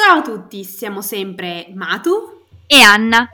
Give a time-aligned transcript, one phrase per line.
[0.00, 3.28] Ciao a tutti, siamo sempre Matu e Anna.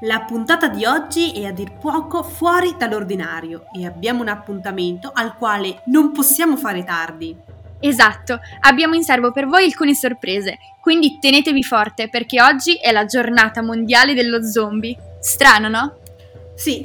[0.00, 5.36] La puntata di oggi è a dir poco fuori dall'ordinario e abbiamo un appuntamento al
[5.36, 7.36] quale non possiamo fare tardi.
[7.80, 13.04] Esatto, abbiamo in serbo per voi alcune sorprese, quindi tenetevi forte perché oggi è la
[13.04, 14.96] giornata mondiale dello zombie.
[15.20, 15.96] Strano, no?
[16.54, 16.82] Sì,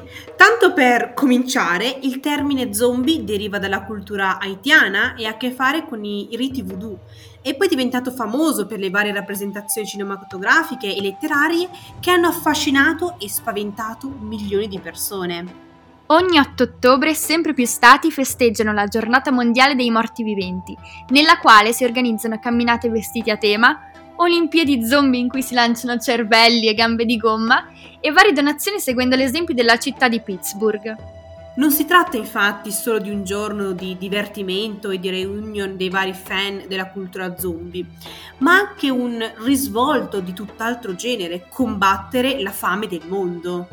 [0.50, 5.86] tanto per cominciare, il termine zombie deriva dalla cultura haitiana e ha a che fare
[5.86, 7.02] con i riti voodoo
[7.44, 13.18] e poi è diventato famoso per le varie rappresentazioni cinematografiche e letterarie che hanno affascinato
[13.20, 15.68] e spaventato milioni di persone.
[16.08, 20.76] Ogni 8 ottobre sempre più stati festeggiano la giornata mondiale dei morti viventi,
[21.10, 23.89] nella quale si organizzano camminate vestiti a tema,
[24.22, 27.70] Olimpiadi zombie in cui si lanciano cervelli e gambe di gomma
[28.02, 30.96] e varie donazioni seguendo l'esempio della città di Pittsburgh.
[31.56, 36.14] Non si tratta infatti solo di un giorno di divertimento e di reunion dei vari
[36.14, 37.86] fan della cultura zombie,
[38.40, 43.68] ma anche un risvolto di tutt'altro genere, combattere la fame del mondo.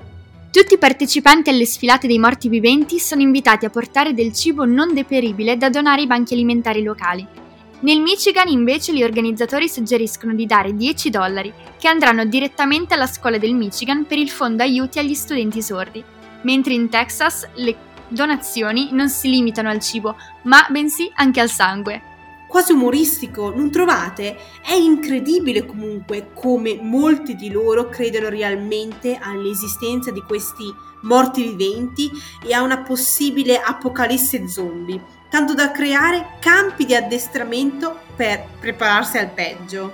[0.53, 4.95] Tutti i partecipanti alle sfilate dei morti viventi sono invitati a portare del cibo non
[4.95, 7.45] deperibile da donare ai banchi alimentari locali.
[7.81, 13.37] Nel Michigan invece gli organizzatori suggeriscono di dare 10 dollari che andranno direttamente alla scuola
[13.37, 16.03] del Michigan per il fondo aiuti agli studenti sordi,
[16.43, 17.77] mentre in Texas le
[18.09, 22.16] donazioni non si limitano al cibo, ma bensì anche al sangue.
[22.57, 24.35] Quasi umoristico, non trovate?
[24.63, 30.65] È incredibile comunque come molti di loro credono realmente all'esistenza di questi
[31.03, 32.11] morti viventi
[32.43, 34.99] e a una possibile apocalisse zombie
[35.29, 39.93] tanto da creare campi di addestramento per prepararsi al peggio.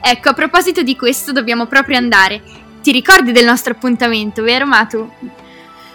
[0.00, 2.40] Ecco, a proposito di questo dobbiamo proprio andare.
[2.82, 5.10] Ti ricordi del nostro appuntamento, vero Matu?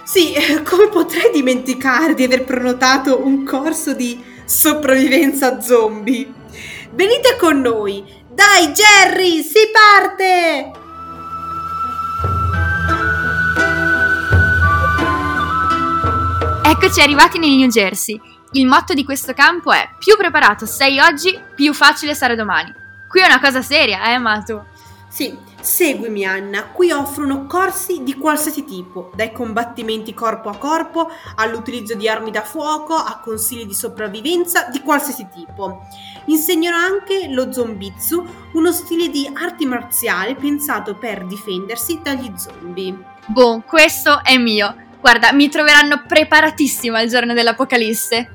[0.03, 0.33] Sì,
[0.67, 6.29] come potrei dimenticare di aver prenotato un corso di sopravvivenza zombie?
[6.91, 8.03] Venite con noi!
[8.29, 10.71] Dai Jerry, si parte!
[16.63, 18.19] Eccoci arrivati nel New Jersey
[18.53, 22.73] il motto di questo campo è più preparato sei oggi, più facile sarà domani.
[23.07, 24.61] Qui è una cosa seria, eh, Matu?
[25.11, 31.95] Sì, seguimi Anna, qui offrono corsi di qualsiasi tipo, dai combattimenti corpo a corpo all'utilizzo
[31.95, 35.85] di armi da fuoco a consigli di sopravvivenza di qualsiasi tipo.
[36.27, 42.97] Insegnano anche lo zombitsu, uno stile di arti marziali pensato per difendersi dagli zombie.
[43.25, 44.73] Boh, questo è mio.
[45.01, 48.29] Guarda, mi troveranno preparatissima al giorno dell'apocalisse.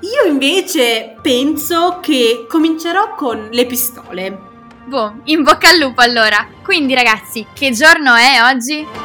[0.00, 4.50] Io invece penso che comincerò con le pistole.
[4.84, 6.46] Boh, in bocca al lupo allora.
[6.62, 9.01] Quindi ragazzi, che giorno è oggi?